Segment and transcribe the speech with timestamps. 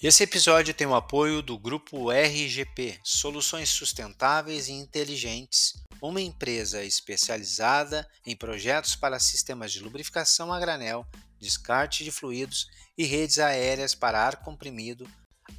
[0.00, 8.08] Esse episódio tem o apoio do grupo RGP, Soluções Sustentáveis e Inteligentes, uma empresa especializada
[8.24, 11.04] em projetos para sistemas de lubrificação a granel,
[11.40, 15.04] descarte de fluidos e redes aéreas para ar comprimido,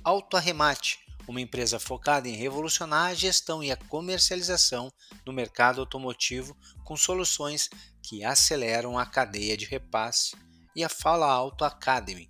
[0.06, 4.90] Autoarremate, uma empresa focada em revolucionar a gestão e a comercialização
[5.26, 7.70] no mercado automotivo com soluções
[8.02, 10.34] que aceleram a cadeia de repasse,
[10.74, 12.30] e a Fala Auto Academy.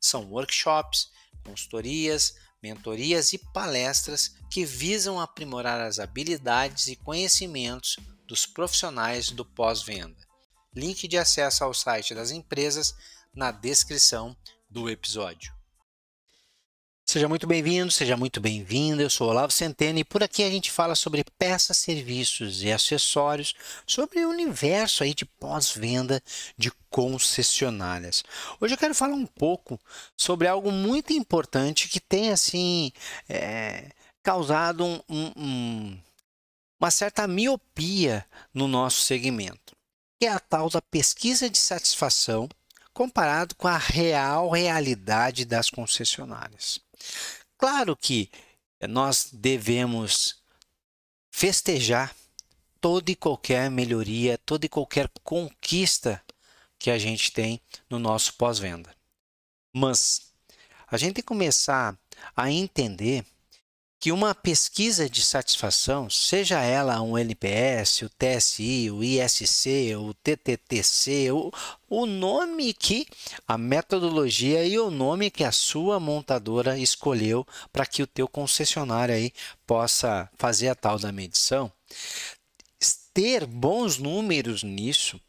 [0.00, 9.30] São workshops consultorias, mentorias e palestras que visam aprimorar as habilidades e conhecimentos dos profissionais
[9.30, 10.16] do pós-venda.
[10.74, 12.94] Link de acesso ao site das empresas
[13.34, 14.36] na descrição
[14.70, 15.59] do episódio.
[17.10, 19.02] Seja muito bem-vindo, seja muito bem-vinda.
[19.02, 23.52] Eu sou Olavo Centeno e por aqui a gente fala sobre peças, serviços e acessórios,
[23.84, 26.22] sobre o universo aí de pós-venda
[26.56, 28.22] de concessionárias.
[28.60, 29.76] Hoje eu quero falar um pouco
[30.16, 32.92] sobre algo muito importante que tem assim
[33.28, 33.90] é,
[34.22, 35.98] causado um, um,
[36.80, 39.74] uma certa miopia no nosso segmento,
[40.16, 42.48] que é a tal da pesquisa de satisfação
[42.92, 46.80] comparado com a real realidade das concessionárias.
[47.56, 48.30] Claro que
[48.88, 50.42] nós devemos
[51.30, 52.14] festejar
[52.80, 56.22] toda e qualquer melhoria, toda e qualquer conquista
[56.78, 58.94] que a gente tem no nosso pós-venda.
[59.72, 60.32] Mas
[60.88, 61.96] a gente tem que começar
[62.34, 63.24] a entender
[64.00, 71.30] que uma pesquisa de satisfação, seja ela um NPS, o TSI, o ISC, o TTTC,
[71.30, 71.52] o,
[71.86, 73.06] o nome que
[73.46, 79.14] a metodologia e o nome que a sua montadora escolheu para que o teu concessionário
[79.14, 79.34] aí
[79.66, 81.70] possa fazer a tal da medição,
[83.12, 85.20] ter bons números nisso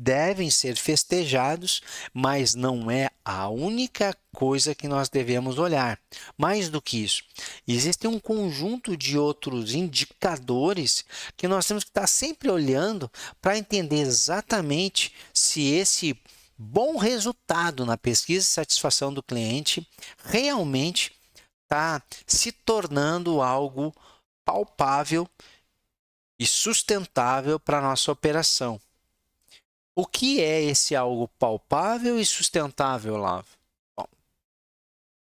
[0.00, 1.82] devem ser festejados,
[2.14, 6.00] mas não é a única coisa que nós devemos olhar.
[6.38, 7.22] Mais do que isso,
[7.68, 11.04] existe um conjunto de outros indicadores
[11.36, 13.10] que nós temos que estar sempre olhando
[13.42, 16.18] para entender exatamente se esse
[16.56, 19.86] bom resultado na pesquisa de satisfação do cliente
[20.24, 21.12] realmente
[21.64, 23.94] está se tornando algo
[24.46, 25.28] palpável
[26.38, 28.80] e sustentável para a nossa operação.
[29.94, 33.48] O que é esse algo palpável e sustentável, Lavo?
[33.96, 34.06] Bom,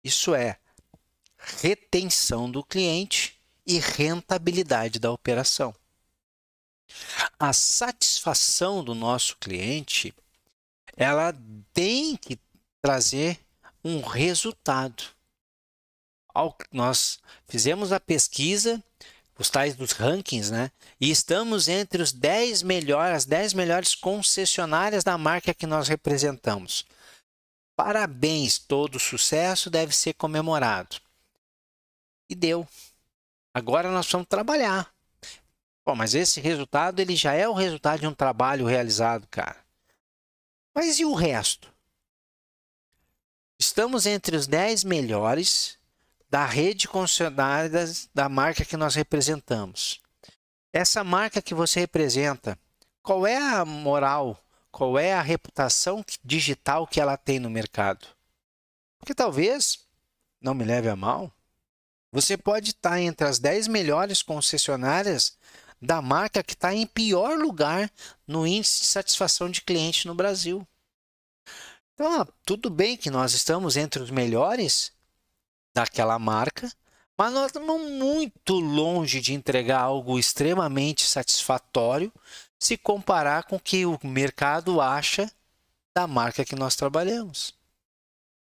[0.04, 0.58] isso é
[1.36, 5.74] retenção do cliente e rentabilidade da operação.
[7.38, 10.14] A satisfação do nosso cliente,
[10.96, 11.32] ela
[11.72, 12.38] tem que
[12.82, 13.38] trazer
[13.82, 15.04] um resultado.
[16.72, 17.18] Nós
[17.48, 18.82] fizemos a pesquisa
[19.40, 20.70] os tais dos rankings, né?
[21.00, 26.84] E estamos entre os 10 melhores, as 10 melhores concessionárias da marca que nós representamos.
[27.74, 30.96] Parabéns, todo sucesso deve ser comemorado.
[32.28, 32.68] E deu.
[33.54, 34.92] Agora nós vamos trabalhar.
[35.86, 39.56] Bom, mas esse resultado ele já é o resultado de um trabalho realizado, cara.
[40.74, 41.72] Mas e o resto?
[43.58, 45.79] Estamos entre os 10 melhores
[46.30, 47.70] da rede concessionária
[48.14, 50.00] da marca que nós representamos.
[50.72, 52.56] Essa marca que você representa,
[53.02, 54.40] qual é a moral,
[54.70, 58.06] qual é a reputação digital que ela tem no mercado?
[58.98, 59.80] Porque talvez,
[60.40, 61.32] não me leve a mal,
[62.12, 65.36] você pode estar entre as 10 melhores concessionárias
[65.82, 67.90] da marca que está em pior lugar
[68.26, 70.66] no índice de satisfação de cliente no Brasil.
[71.94, 74.92] Então, tudo bem que nós estamos entre os melhores,
[75.74, 76.70] daquela marca,
[77.16, 82.12] mas nós estamos muito longe de entregar algo extremamente satisfatório
[82.58, 85.30] se comparar com o que o mercado acha
[85.94, 87.54] da marca que nós trabalhamos.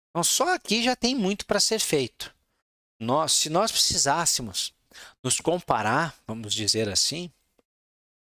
[0.10, 2.34] Então, só aqui já tem muito para ser feito.
[3.00, 4.74] Nós, se nós precisássemos
[5.24, 7.32] nos comparar, vamos dizer assim,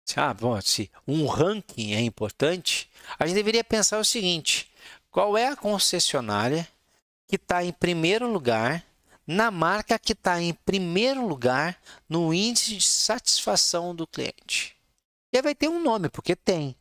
[0.05, 4.70] se, ah, bom, se um ranking é importante, a gente deveria pensar o seguinte:
[5.11, 6.69] qual é a concessionária
[7.26, 8.85] que está em primeiro lugar
[9.26, 11.79] na marca que está em primeiro lugar
[12.09, 14.76] no índice de satisfação do cliente.
[15.32, 16.76] E vai ter um nome, porque tem.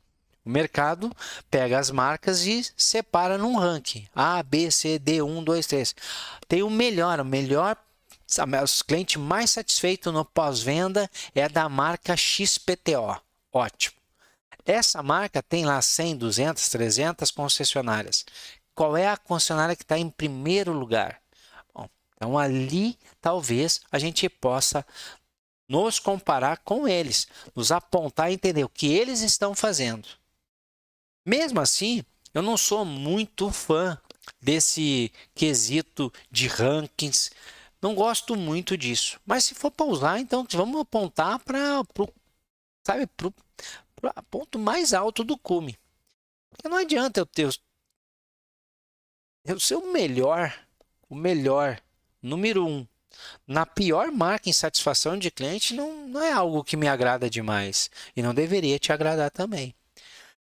[0.46, 1.10] O mercado
[1.50, 4.08] pega as marcas e separa num ranking.
[4.14, 5.96] A, B, C, D, 1, 2, 3.
[6.48, 7.78] Tem o melhor, o melhor,
[8.38, 13.22] o cliente mais satisfeito no pós-venda é da marca XPTO.
[13.52, 13.96] Ótimo.
[14.66, 18.26] Essa marca tem lá 100, 200, 300 concessionárias.
[18.76, 21.22] Qual é a concessionária que está em primeiro lugar?
[22.16, 24.86] Então, ali talvez a gente possa
[25.68, 30.08] nos comparar com eles, nos apontar e entender o que eles estão fazendo.
[31.26, 32.04] Mesmo assim,
[32.34, 33.98] eu não sou muito fã
[34.42, 37.32] desse quesito de rankings.
[37.82, 39.20] Não gosto muito disso.
[39.26, 42.08] Mas se for para usar, então vamos apontar para o
[42.86, 43.34] sabe, pro,
[43.96, 45.78] pro ponto mais alto do cume.
[46.50, 47.50] Porque não adianta eu ter
[49.60, 50.54] ser o melhor,
[51.10, 51.80] o melhor,
[52.22, 52.88] número um,
[53.48, 57.90] na pior marca em satisfação de cliente não, não é algo que me agrada demais
[58.16, 59.76] e não deveria te agradar também.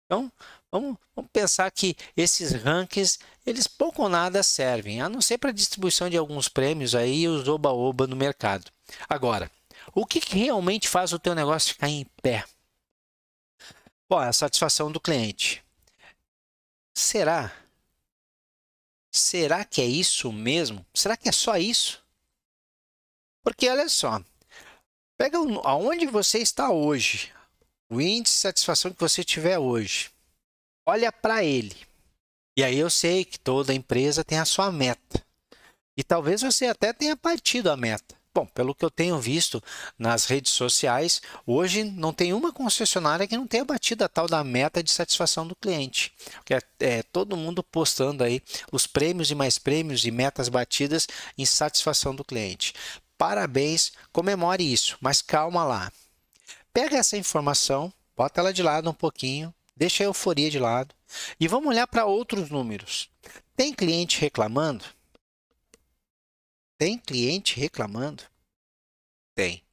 [0.06, 0.32] Então,
[0.72, 5.52] vamos, vamos pensar que esses rankings, eles pouco ou nada servem, a não ser para
[5.52, 8.72] distribuição de alguns prêmios aí e os oba-oba no mercado.
[9.10, 9.50] Agora,
[9.94, 12.46] o que, que realmente faz o teu negócio ficar em pé?
[14.10, 15.64] Bom, é a satisfação do cliente.
[16.94, 17.52] Será?
[19.34, 20.86] Será que é isso mesmo?
[20.94, 22.06] Será que é só isso?
[23.44, 24.24] Porque olha só,
[25.18, 27.34] pega aonde você está hoje,
[27.90, 30.12] o índice de satisfação que você tiver hoje.
[30.86, 31.76] Olha para ele.
[32.56, 35.26] E aí eu sei que toda empresa tem a sua meta.
[35.98, 38.16] E talvez você até tenha partido a meta.
[38.36, 39.62] Bom, pelo que eu tenho visto
[39.98, 44.44] nas redes sociais, hoje não tem uma concessionária que não tenha batido a tal da
[44.44, 46.12] meta de satisfação do cliente.
[46.44, 48.42] Que é, é todo mundo postando aí
[48.72, 51.08] os prêmios e mais prêmios e metas batidas
[51.38, 52.74] em satisfação do cliente.
[53.20, 55.92] Parabéns, comemore isso, mas calma lá.
[56.74, 60.96] Pega essa informação, bota ela de lado um pouquinho, deixa a euforia de lado
[61.40, 63.12] e vamos olhar para outros números.
[63.56, 64.84] Tem cliente reclamando?
[66.78, 68.24] Tem cliente reclamando?
[69.36, 69.64] Tem.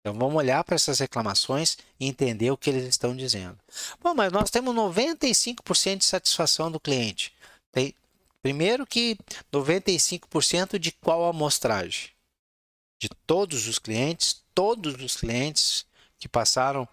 [0.00, 3.58] Então vamos olhar para essas reclamações e entender o que eles estão dizendo.
[4.02, 7.32] Bom, mas nós temos 95% de satisfação do cliente.
[7.72, 7.94] Tem,
[8.42, 9.16] primeiro que
[9.50, 12.10] 95% de qual amostragem?
[12.98, 15.86] De todos os clientes, todos os clientes
[16.18, 16.86] que passaram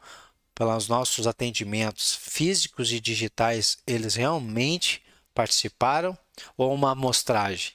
[0.55, 5.03] pelos nossos atendimentos físicos e digitais, eles realmente
[5.33, 6.17] participaram
[6.55, 7.73] ou uma amostragem?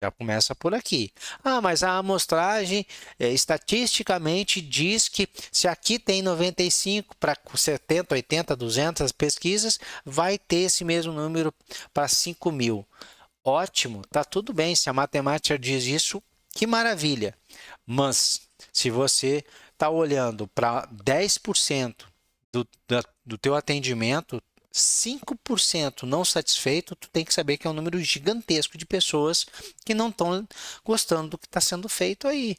[0.00, 1.12] Já começa por aqui.
[1.42, 2.86] Ah, mas a amostragem
[3.18, 10.66] é, estatisticamente diz que se aqui tem 95 para 70, 80, 200 pesquisas, vai ter
[10.66, 11.52] esse mesmo número
[11.92, 12.86] para 5 mil.
[13.44, 14.76] Ótimo, tá tudo bem.
[14.76, 16.22] Se a matemática diz isso,
[16.52, 17.34] que maravilha.
[17.84, 18.42] Mas
[18.72, 22.04] se você está olhando para 10%
[22.52, 22.66] do,
[23.26, 24.40] do teu atendimento,
[24.72, 29.46] 5% não satisfeito, tu tem que saber que é um número gigantesco de pessoas
[29.84, 30.46] que não estão
[30.84, 32.56] gostando do que está sendo feito aí.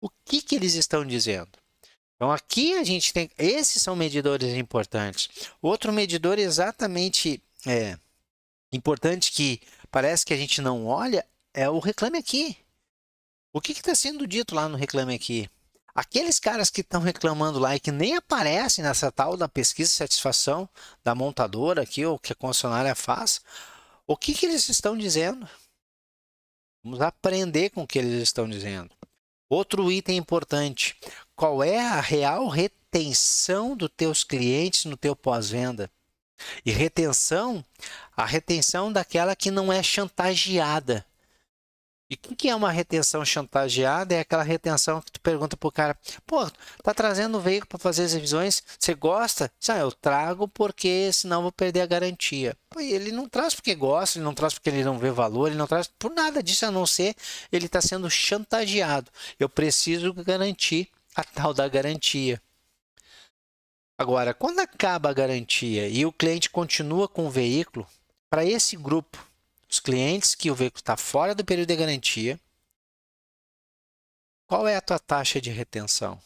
[0.00, 1.50] O que, que eles estão dizendo?
[2.16, 5.28] Então aqui a gente tem, esses são medidores importantes.
[5.62, 7.98] Outro medidor exatamente é,
[8.72, 9.60] importante que
[9.90, 11.24] parece que a gente não olha
[11.54, 12.56] é o reclame aqui.
[13.52, 15.48] O que está sendo dito lá no reclame aqui?
[15.94, 19.96] Aqueles caras que estão reclamando lá e que nem aparecem nessa tal da pesquisa de
[19.96, 20.68] satisfação
[21.02, 23.40] da montadora aqui, ou que a concessionária faz,
[24.06, 25.48] o que, que eles estão dizendo?
[26.82, 28.90] Vamos aprender com o que eles estão dizendo.
[29.48, 30.96] Outro item importante:
[31.34, 35.90] qual é a real retenção dos teus clientes no teu pós-venda?
[36.64, 37.62] E retenção,
[38.16, 41.04] a retenção daquela que não é chantageada.
[42.10, 44.16] E o que é uma retenção chantageada?
[44.16, 45.96] É aquela retenção que tu pergunta pro cara,
[46.26, 46.44] pô,
[46.82, 49.48] tá trazendo o veículo para fazer as revisões, você gosta?
[49.68, 52.56] Ah, eu trago porque senão vou perder a garantia.
[52.68, 55.56] Pô, ele não traz porque gosta, ele não traz porque ele não vê valor, ele
[55.56, 57.14] não traz por nada disso a não ser
[57.52, 59.08] ele está sendo chantageado.
[59.38, 62.42] Eu preciso garantir a tal da garantia.
[63.96, 67.86] Agora, quando acaba a garantia e o cliente continua com o veículo,
[68.28, 69.29] para esse grupo
[69.70, 72.40] os clientes que o veículo está fora do período de garantia,
[74.46, 76.20] qual é a tua taxa de retenção?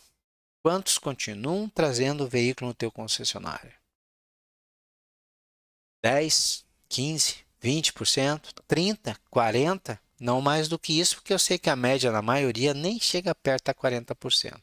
[0.63, 3.75] Quantos continuam trazendo o veículo no teu concessionário?
[6.03, 9.99] 10, 15, 20%, 30, 40%?
[10.19, 13.35] Não mais do que isso, porque eu sei que a média na maioria nem chega
[13.35, 14.59] perto a 40%.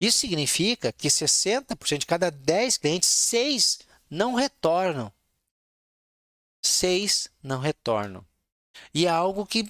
[0.00, 5.12] Isso significa que 60% de cada 10 clientes, 6 não retornam
[6.62, 8.24] seis não retornam.
[8.94, 9.64] E é algo que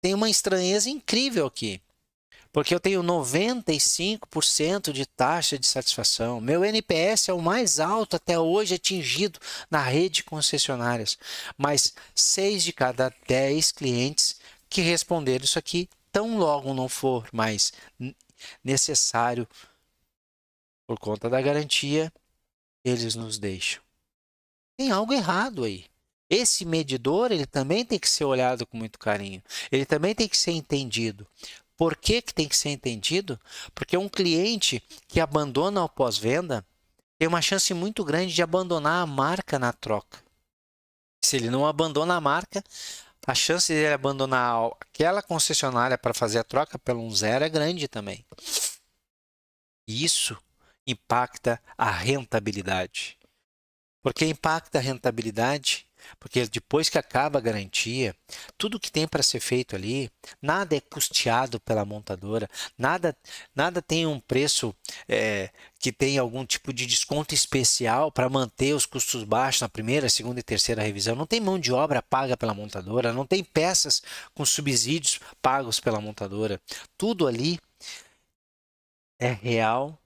[0.00, 1.80] tem uma estranheza incrível aqui.
[2.52, 6.40] Porque eu tenho 95% de taxa de satisfação.
[6.40, 9.38] Meu NPS é o mais alto até hoje atingido
[9.70, 11.16] na rede de concessionárias.
[11.56, 17.72] Mas 6 de cada 10 clientes que responderam isso aqui, tão logo não for mais
[18.64, 19.46] necessário
[20.86, 22.12] por conta da garantia,
[22.84, 23.80] eles nos deixam.
[24.80, 25.84] Tem algo errado aí.
[26.30, 29.42] Esse medidor, ele também tem que ser olhado com muito carinho.
[29.70, 31.26] Ele também tem que ser entendido.
[31.76, 33.38] Por que, que tem que ser entendido?
[33.74, 36.64] Porque um cliente que abandona o pós-venda
[37.18, 40.24] tem uma chance muito grande de abandonar a marca na troca.
[41.22, 42.64] Se ele não abandona a marca,
[43.26, 47.50] a chance de ele abandonar aquela concessionária para fazer a troca pelo um zero é
[47.50, 48.24] grande também.
[49.86, 50.42] Isso
[50.86, 53.19] impacta a rentabilidade.
[54.02, 55.86] Por que impacta a rentabilidade?
[56.18, 58.14] Porque depois que acaba a garantia,
[58.56, 63.16] tudo que tem para ser feito ali, nada é custeado pela montadora, nada,
[63.54, 64.74] nada tem um preço
[65.08, 70.08] é, que tem algum tipo de desconto especial para manter os custos baixos na primeira,
[70.08, 71.14] segunda e terceira revisão.
[71.14, 74.02] Não tem mão de obra paga pela montadora, não tem peças
[74.34, 76.60] com subsídios pagos pela montadora.
[76.96, 77.58] Tudo ali
[79.18, 79.98] é real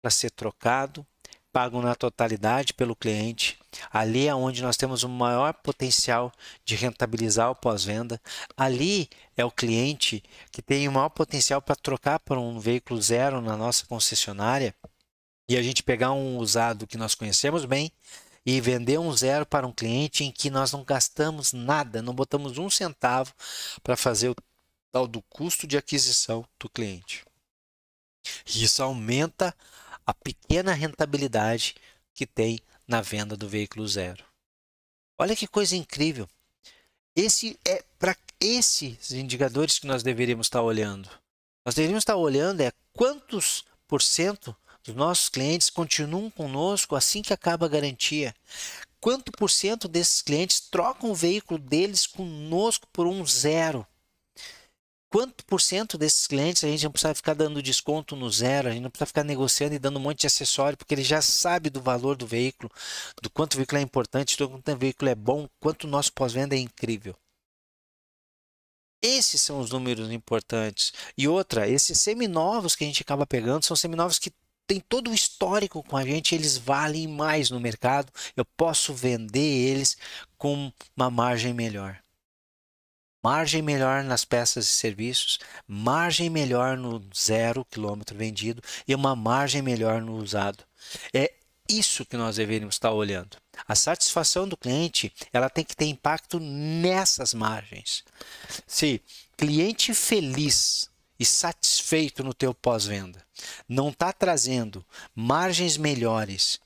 [0.00, 1.06] para ser trocado
[1.52, 3.58] pagam na totalidade pelo cliente.
[3.90, 6.32] Ali é onde nós temos o maior potencial
[6.64, 8.20] de rentabilizar o pós-venda.
[8.56, 13.40] Ali é o cliente que tem o maior potencial para trocar por um veículo zero
[13.40, 14.74] na nossa concessionária
[15.48, 17.92] e a gente pegar um usado que nós conhecemos bem
[18.44, 22.58] e vender um zero para um cliente em que nós não gastamos nada, não botamos
[22.58, 23.32] um centavo
[23.82, 24.36] para fazer o
[24.90, 27.24] tal do custo de aquisição do cliente.
[28.46, 29.54] Isso aumenta
[30.06, 31.74] a pequena rentabilidade
[32.14, 34.24] que tem na venda do veículo zero.
[35.18, 36.28] Olha que coisa incrível.
[37.14, 41.08] Esse é para esses indicadores que nós deveríamos estar olhando.
[41.64, 47.32] Nós deveríamos estar olhando é quantos por cento dos nossos clientes continuam conosco assim que
[47.32, 48.34] acaba a garantia.
[49.00, 53.86] Quanto por cento desses clientes trocam o veículo deles conosco por um zero?
[55.12, 58.72] Quanto por cento desses clientes a gente não precisa ficar dando desconto no zero, a
[58.72, 61.68] gente não precisa ficar negociando e dando um monte de acessório, porque ele já sabe
[61.68, 62.72] do valor do veículo,
[63.20, 66.14] do quanto o veículo é importante, do quanto o veículo é bom, quanto o nosso
[66.14, 67.14] pós-venda é incrível.
[69.02, 70.92] Esses são os números importantes.
[71.18, 74.32] E outra, esses seminovos que a gente acaba pegando são seminovos que
[74.66, 79.40] têm todo o histórico com a gente, eles valem mais no mercado, eu posso vender
[79.40, 79.94] eles
[80.38, 82.02] com uma margem melhor
[83.22, 89.62] margem melhor nas peças e serviços, margem melhor no zero quilômetro vendido e uma margem
[89.62, 90.64] melhor no usado.
[91.14, 91.32] É
[91.68, 93.36] isso que nós deveríamos estar olhando.
[93.66, 98.04] A satisfação do cliente ela tem que ter impacto nessas margens.
[98.66, 99.00] Se
[99.36, 103.24] cliente feliz e satisfeito no teu pós-venda
[103.68, 106.60] não está trazendo margens melhores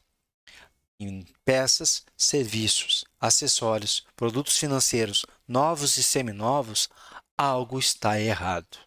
[0.99, 6.89] em peças, serviços, acessórios, produtos financeiros, novos e seminovos,
[7.37, 8.79] algo está errado.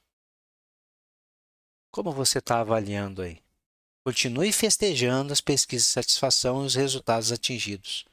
[1.91, 3.41] Como você está avaliando aí?
[4.05, 8.05] Continue festejando as pesquisas de satisfação e os resultados atingidos,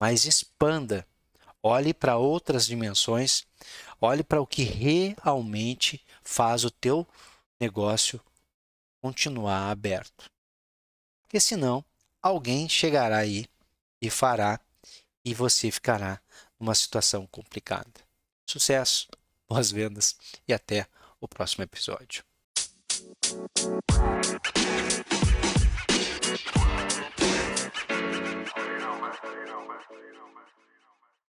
[0.00, 1.06] mas expanda.
[1.62, 3.44] Olhe para outras dimensões,
[4.00, 7.06] olhe para o que realmente faz o teu
[7.60, 8.20] negócio
[9.02, 10.30] continuar aberto.
[11.22, 11.84] Porque senão
[12.22, 13.46] alguém chegará aí
[14.00, 14.60] e fará
[15.24, 16.20] e você ficará
[16.58, 18.00] numa situação complicada.
[18.48, 19.08] Sucesso,
[19.48, 20.86] boas vendas e até
[21.20, 22.24] o próximo episódio.